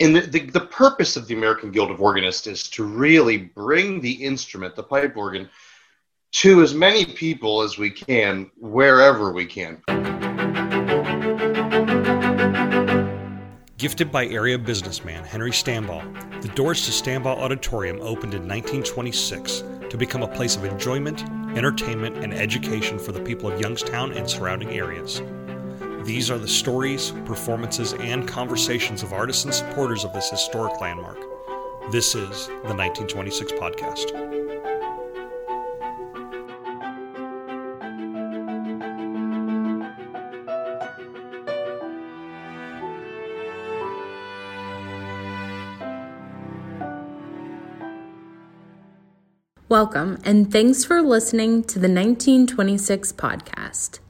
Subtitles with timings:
[0.00, 4.00] and the, the, the, purpose of the American Guild of Organists is to really bring
[4.00, 5.48] the instrument, the pipe organ,
[6.32, 9.82] to as many people as we can, wherever we can.
[13.76, 19.96] Gifted by area businessman Henry Stambaugh, the doors to Stambaugh Auditorium opened in 1926 to
[19.98, 21.22] become a place of enjoyment,
[21.56, 25.20] entertainment, and education for the people of Youngstown and surrounding areas.
[26.04, 31.18] These are the stories, performances, and conversations of artists and supporters of this historic landmark.
[31.92, 34.10] This is the 1926 Podcast.
[49.68, 54.00] Welcome, and thanks for listening to the 1926 podcast.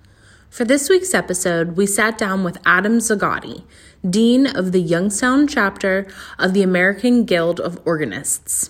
[0.52, 3.64] For this week's episode, we sat down with Adam Zagotti,
[4.08, 6.06] Dean of the Youngstown chapter
[6.38, 8.68] of the American Guild of Organists.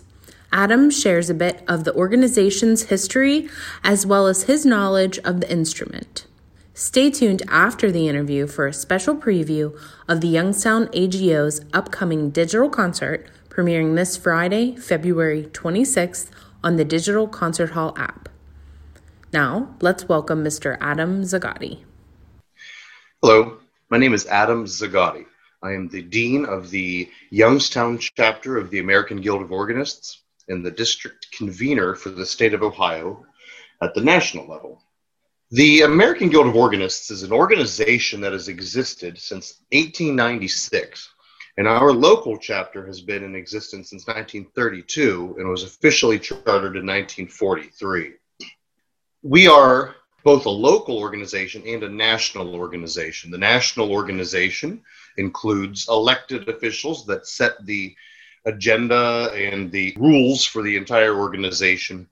[0.53, 3.49] Adam shares a bit of the organization's history
[3.83, 6.25] as well as his knowledge of the instrument.
[6.73, 12.71] Stay tuned after the interview for a special preview of the Youngstown AGO's upcoming digital
[12.71, 16.31] concert premiering this Friday, February 26th
[16.63, 18.29] on the Digital Concert Hall app.
[19.33, 20.77] Now, let's welcome Mr.
[20.79, 21.79] Adam Zagotti.
[23.23, 25.25] Hello, my name is Adam Zagotti.
[25.63, 30.63] I am the Dean of the Youngstown chapter of the American Guild of Organists and
[30.63, 33.25] the district convener for the state of Ohio
[33.81, 34.83] at the national level.
[35.51, 41.09] The American Guild of Organists is an organization that has existed since 1896,
[41.57, 46.85] and our local chapter has been in existence since 1932 and was officially chartered in
[46.85, 48.13] 1943
[49.23, 53.31] we are both a local organization and a national organization.
[53.31, 54.83] The national organization
[55.17, 57.95] includes elected officials that set the
[58.45, 62.09] agenda and the rules for the entire organization.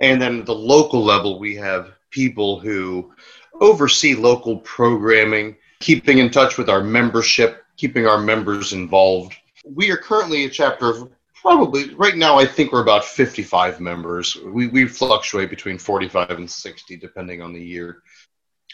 [0.00, 3.12] And then at the local level, we have people who
[3.60, 9.34] oversee local programming, keeping in touch with our membership, keeping our members involved.
[9.64, 11.10] We are currently a chapter of
[11.44, 14.34] Probably right now, I think we're about 55 members.
[14.34, 18.02] We, we fluctuate between 45 and 60 depending on the year.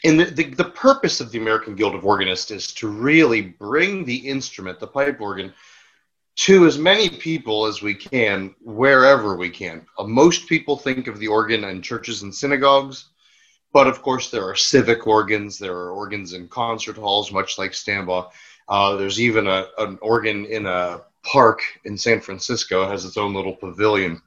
[0.04, 4.04] And the, the, the purpose of the American Guild of Organists is to really bring
[4.04, 5.52] the instrument, the pipe organ,
[6.36, 9.84] to as many people as we can, wherever we can.
[9.98, 13.08] Uh, most people think of the organ in churches and synagogues,
[13.72, 17.72] but of course, there are civic organs, there are organs in concert halls, much like
[17.72, 18.30] Stambaugh.
[18.68, 23.34] Uh, there's even a, an organ in a park in San Francisco has its own
[23.34, 24.22] little pavilion.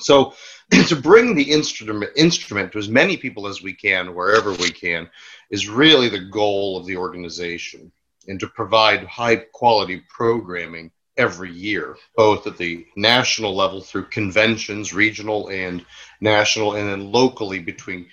[0.00, 0.34] So
[0.88, 5.08] to bring the instrument instrument to as many people as we can, wherever we can,
[5.50, 7.92] is really the goal of the organization,
[8.28, 14.94] and to provide high quality programming every year, both at the national level through conventions,
[14.94, 15.84] regional and
[16.20, 18.06] national, and then locally between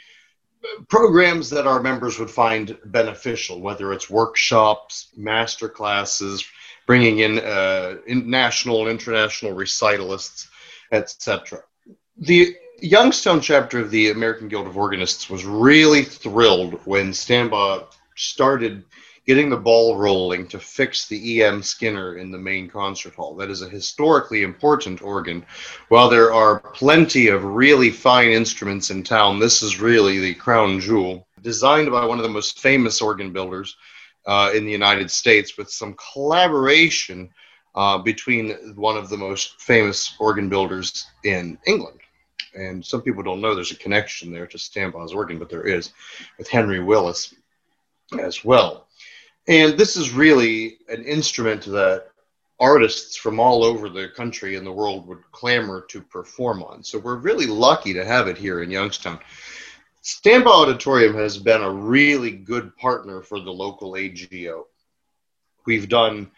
[0.63, 6.43] uh, programs that our members would find beneficial, whether it's workshops, master classes,
[6.87, 10.47] bringing in, uh, in national and international recitalists,
[10.91, 11.61] etc.
[12.17, 18.83] The Youngstown chapter of the American Guild of Organists was really thrilled when Stambaugh started
[19.27, 21.61] getting the ball rolling to fix the E.M.
[21.61, 23.35] Skinner in the main concert hall.
[23.35, 25.45] That is a historically important organ.
[25.89, 30.79] While there are plenty of really fine instruments in town, this is really the crown
[30.79, 31.27] jewel.
[31.41, 33.75] Designed by one of the most famous organ builders,
[34.27, 37.29] uh, in the United States with some collaboration
[37.75, 41.99] uh, between one of the most famous organ builders in England.
[42.53, 45.91] And some people don't know there's a connection there to Stambaugh's organ, but there is
[46.37, 47.33] with Henry Willis
[48.19, 48.87] as well.
[49.47, 52.07] And this is really an instrument that
[52.59, 56.83] artists from all over the country and the world would clamor to perform on.
[56.83, 59.19] So we're really lucky to have it here in Youngstown.
[60.07, 64.67] Stambaugh Auditorium has been a really good partner for the local AGO.
[65.65, 66.31] We've done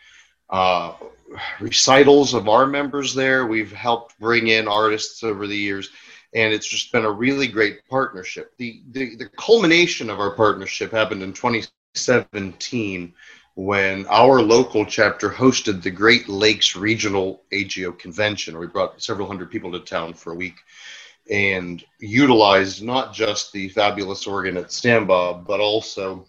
[0.49, 0.95] uh,
[1.59, 3.45] recitals of our members there.
[3.45, 5.89] We've helped bring in artists over the years,
[6.33, 8.57] and it's just been a really great partnership.
[8.57, 13.13] The, the, the culmination of our partnership happened in 2017
[13.53, 18.57] when our local chapter hosted the Great Lakes Regional AGO Convention.
[18.57, 20.55] We brought several hundred people to town for a week
[21.29, 26.25] and utilized not just the fabulous organ at Stambaugh, but also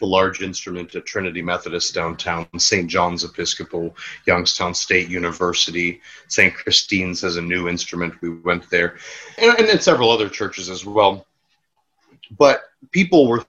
[0.00, 2.88] the large instrument at Trinity Methodist downtown, St.
[2.88, 3.94] John's Episcopal,
[4.26, 6.54] Youngstown State University, St.
[6.54, 8.20] Christine's has a new instrument.
[8.22, 8.96] We went there,
[9.38, 11.26] and, and several other churches as well.
[12.38, 13.44] But people were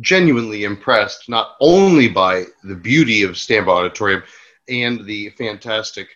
[0.00, 4.22] genuinely impressed not only by the beauty of Stambaugh Auditorium,
[4.68, 6.08] and the fantastic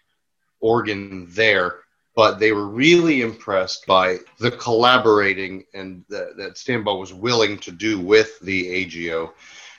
[0.60, 1.80] organ there.
[2.18, 7.70] But they were really impressed by the collaborating and the, that Stambaugh was willing to
[7.70, 9.34] do with the AGO,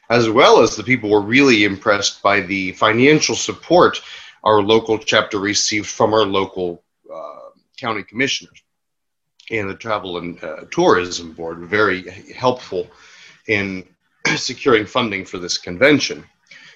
[0.09, 4.01] as well as the people were really impressed by the financial support
[4.45, 6.81] our local chapter received from our local
[7.13, 8.63] uh, county commissioners
[9.51, 11.57] and the Travel and uh, Tourism Board.
[11.65, 12.88] Very helpful
[13.47, 13.83] in
[14.38, 16.24] securing funding for this convention.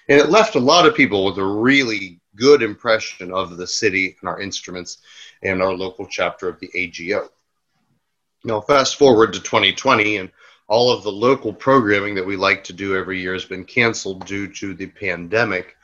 [0.09, 4.17] And it left a lot of people with a really good impression of the city
[4.19, 4.97] and our instruments
[5.43, 7.29] and our local chapter of the AGO.
[8.43, 10.31] Now, fast forward to 2020, and
[10.67, 14.25] all of the local programming that we like to do every year has been canceled
[14.25, 15.75] due to the pandemic.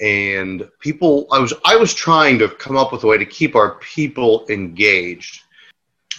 [0.00, 3.56] And people, I was, I was trying to come up with a way to keep
[3.56, 5.42] our people engaged.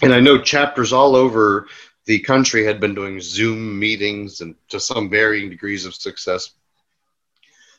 [0.02, 1.68] And I know chapters all over
[2.06, 6.52] the country had been doing Zoom meetings and to some varying degrees of success.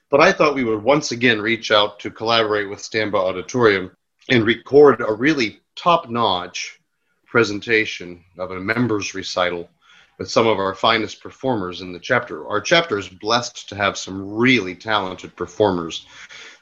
[0.10, 3.92] But I thought we would once again reach out to collaborate with Stambaugh Auditorium
[4.30, 6.80] and record a really top notch
[7.28, 9.70] presentation of a members recital
[10.18, 12.48] with some of our finest performers in the chapter.
[12.48, 16.06] Our chapter is blessed to have some really talented performers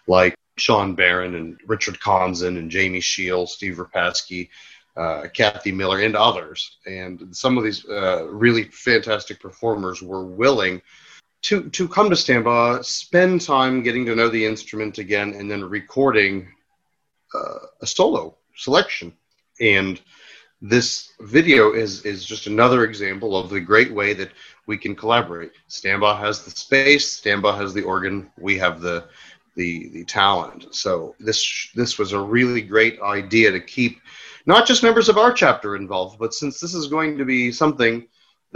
[0.08, 4.50] like Sean Barron and Richard Conzen and Jamie Shiel, Steve Rapatsky,
[4.98, 6.78] uh, Kathy Miller, and others.
[6.86, 10.82] And some of these uh, really fantastic performers were willing
[11.48, 15.64] to to come to Stambaugh, spend time getting to know the instrument again, and then
[15.64, 16.50] recording
[17.34, 19.14] uh, a solo selection.
[19.62, 20.02] And
[20.62, 24.32] this video is is just another example of the great way that
[24.66, 25.54] we can collaborate.
[25.70, 29.06] Stambaugh has the space, Stambaugh has the organ, we have the
[29.56, 30.76] the the talent.
[30.76, 34.02] So this this was a really great idea to keep
[34.46, 38.06] not just members of our chapter involved, but since this is going to be something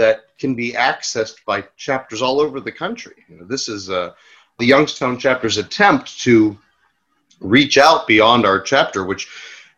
[0.02, 4.12] that can be accessed by chapters all over the country, you know, this is uh,
[4.58, 6.58] the Youngstown chapter's attempt to
[7.40, 9.28] reach out beyond our chapter, which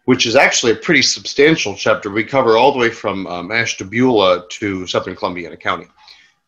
[0.05, 2.09] which is actually a pretty substantial chapter.
[2.09, 5.87] We cover all the way from um, Ashtabula to Southern Columbiana County,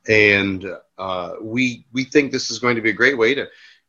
[0.08, 0.66] and
[0.98, 3.48] uh, we we think this is going to be a great way to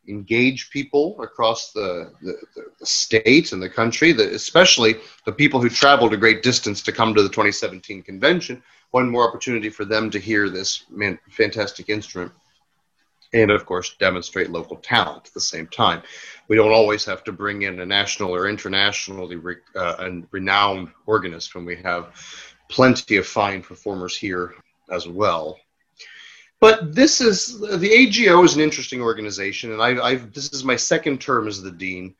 [0.08, 2.36] engage people across the, the,
[2.78, 6.92] the state and the country, the, especially the people who traveled a great distance to
[6.92, 8.62] come to the 2017 convention.
[8.92, 12.32] One more opportunity for them to hear this man, fantastic instrument
[13.32, 16.02] and of course demonstrate local talent at the same time.
[16.48, 20.88] We don't always have to bring in a national or internationally re, uh, and renowned
[21.06, 22.14] organist when we have
[22.68, 24.54] plenty of fine performers here
[24.90, 25.58] as well.
[26.60, 30.76] But this is the AGO is an interesting organization, and I, I've, this is my
[30.76, 32.14] second term as the dean.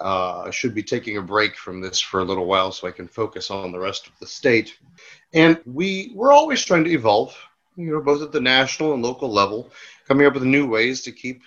[0.00, 2.92] Uh, I should be taking a break from this for a little while so I
[2.92, 4.76] can focus on the rest of the state.
[5.34, 7.36] And we we're always trying to evolve,
[7.76, 9.70] you know, both at the national and local level,
[10.08, 11.42] coming up with new ways to keep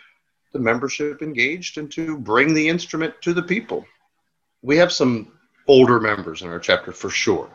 [0.53, 3.85] the membership engaged and to bring the instrument to the people.
[4.61, 5.33] We have some
[5.67, 7.49] older members in our chapter for sure.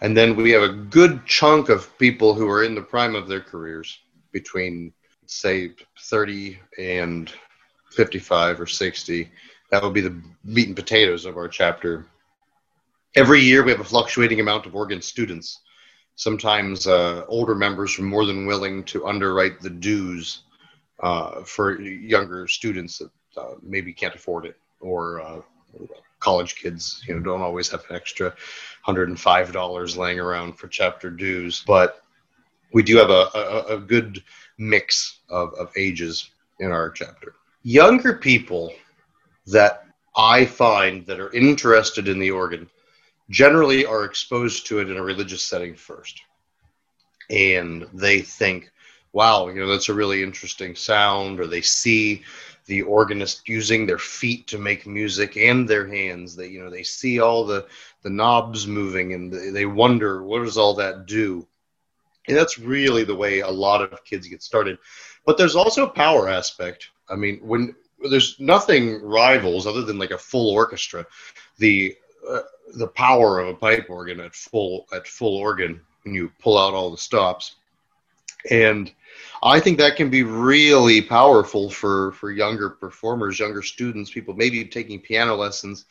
[0.00, 3.28] And then we have a good chunk of people who are in the prime of
[3.28, 3.98] their careers
[4.32, 4.92] between
[5.26, 7.32] say 30 and
[7.90, 9.30] 55 or 60
[9.70, 12.06] that would be the meat and potatoes of our chapter.
[13.14, 15.60] Every year we have a fluctuating amount of organ students.
[16.16, 20.42] Sometimes uh, older members are more than willing to underwrite the dues
[21.00, 25.40] uh, for younger students that uh, maybe can't afford it or uh,
[26.18, 28.34] college kids you know don't always have an extra
[28.86, 31.62] $105 laying around for chapter dues.
[31.66, 32.02] But
[32.72, 34.22] we do have a, a, a good
[34.58, 37.34] mix of, of ages in our chapter.
[37.62, 38.72] Younger people
[39.46, 39.84] that
[40.16, 42.68] I find that are interested in the organ
[43.30, 46.22] generally are exposed to it in a religious setting first.
[47.30, 48.70] And they think,
[49.12, 52.22] wow, you know, that's a really interesting sound, or they see
[52.66, 56.36] the organist using their feet to make music and their hands.
[56.36, 57.66] They, you know, they see all the,
[58.02, 61.46] the knobs moving and they wonder, what does all that do?
[62.28, 64.78] And that's really the way a lot of kids get started.
[65.26, 66.90] But there's also a power aspect.
[67.08, 67.74] I mean, when
[68.10, 71.06] there's nothing rivals other than like a full orchestra,
[71.58, 71.96] the
[72.28, 72.40] uh,
[72.74, 76.74] the power of a pipe organ at full at full organ when you pull out
[76.74, 77.56] all the stops,
[78.50, 78.92] and
[79.42, 84.64] I think that can be really powerful for for younger performers, younger students, people maybe
[84.64, 85.86] taking piano lessons.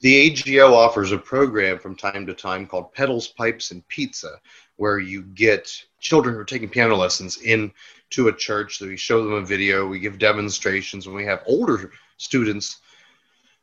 [0.00, 4.40] The AGO offers a program from time to time called Pedals, Pipes, and Pizza,
[4.76, 7.72] where you get children who are taking piano lessons in
[8.10, 8.78] to a church.
[8.78, 12.80] So we show them a video, we give demonstrations, and we have older students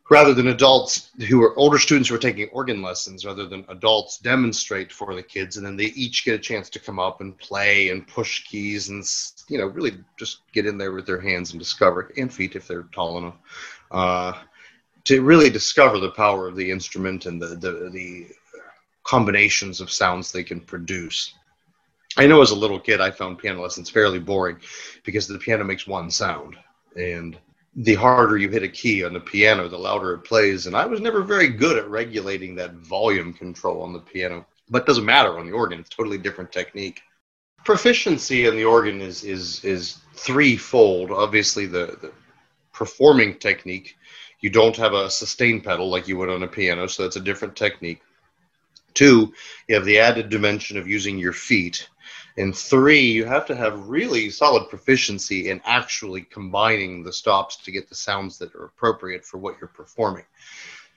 [0.09, 4.17] rather than adults who are older students who are taking organ lessons rather than adults
[4.17, 7.37] demonstrate for the kids and then they each get a chance to come up and
[7.37, 9.03] play and push keys and
[9.47, 12.67] you know really just get in there with their hands and discover and feet if
[12.67, 13.37] they're tall enough
[13.91, 14.33] uh,
[15.05, 18.27] to really discover the power of the instrument and the, the, the
[19.03, 21.33] combinations of sounds they can produce
[22.17, 24.57] i know as a little kid i found piano lessons fairly boring
[25.03, 26.55] because the piano makes one sound
[26.95, 27.37] and
[27.75, 30.67] the harder you hit a key on the piano, the louder it plays.
[30.67, 34.45] And I was never very good at regulating that volume control on the piano.
[34.69, 37.01] But doesn't matter on the organ; it's totally different technique.
[37.65, 41.11] Proficiency in the organ is is is threefold.
[41.11, 42.11] Obviously, the, the
[42.71, 43.95] performing technique.
[44.43, 47.21] You don't have a sustain pedal like you would on a piano, so that's a
[47.21, 48.01] different technique.
[48.93, 49.33] Two,
[49.67, 51.89] you have the added dimension of using your feet
[52.35, 57.71] and three, you have to have really solid proficiency in actually combining the stops to
[57.71, 60.25] get the sounds that are appropriate for what you're performing.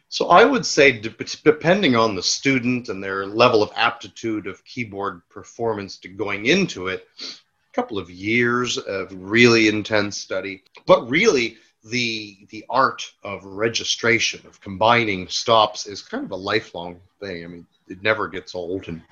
[0.09, 5.21] So I would say, depending on the student and their level of aptitude of keyboard
[5.29, 10.63] performance to going into it, a couple of years of really intense study.
[10.87, 11.59] But really,
[11.91, 17.45] the the art of registration of combining stops is kind of a lifelong thing.
[17.45, 19.03] I mean, it never gets old, and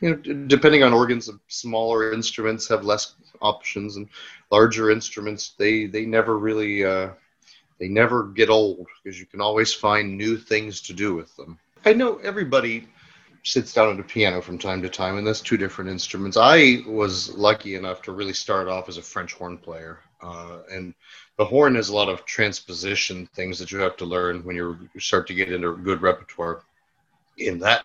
[0.00, 4.08] you know, depending on organs, smaller instruments have less options, and
[4.50, 7.10] larger instruments they they never really uh,
[7.78, 11.58] they never get old because you can always find new things to do with them.
[11.84, 12.88] I know everybody
[13.44, 16.36] sits down at a piano from time to time, and that's two different instruments.
[16.36, 20.94] I was lucky enough to really start off as a French horn player, uh, and
[21.42, 24.78] the horn has a lot of transposition things that you have to learn when you
[25.00, 26.62] start to get into good repertoire.
[27.36, 27.84] and that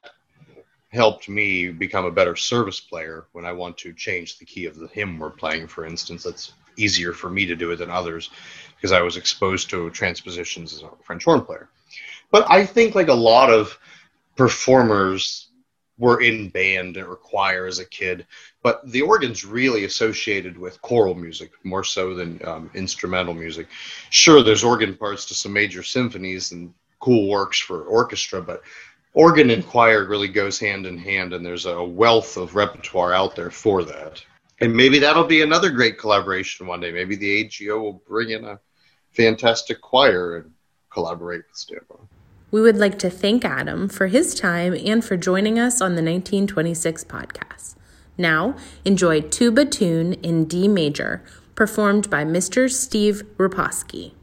[0.90, 4.78] helped me become a better service player when I want to change the key of
[4.78, 6.22] the hymn we're playing, for instance.
[6.22, 8.30] That's easier for me to do it than others
[8.76, 11.68] because I was exposed to transpositions as a French horn player.
[12.30, 13.76] But I think, like a lot of
[14.36, 15.47] performers
[15.98, 18.26] were in band or choir as a kid,
[18.62, 23.68] but the organ's really associated with choral music more so than um, instrumental music.
[24.10, 28.62] Sure, there's organ parts to some major symphonies and cool works for orchestra, but
[29.14, 33.36] organ and choir really goes hand in hand, and there's a wealth of repertoire out
[33.36, 34.24] there for that.
[34.60, 36.92] And maybe that'll be another great collaboration one day.
[36.92, 38.60] Maybe the AGO will bring in a
[39.12, 40.52] fantastic choir and
[40.92, 42.08] collaborate with Stambaugh.
[42.50, 46.02] We would like to thank Adam for his time and for joining us on the
[46.02, 47.76] 1926 podcast.
[48.18, 51.24] Now, enjoy Tuba Tune in D major,
[51.56, 52.72] performed by Mr.
[52.72, 54.14] Steve Raposky.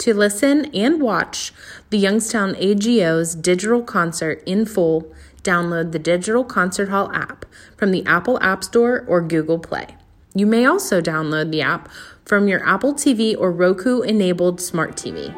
[0.00, 1.52] To listen and watch
[1.90, 7.44] the Youngstown AGO's digital concert in full, download the Digital Concert Hall app
[7.76, 9.96] from the Apple App Store or Google Play.
[10.34, 11.90] You may also download the app
[12.24, 15.34] from your Apple TV or Roku enabled smart TV.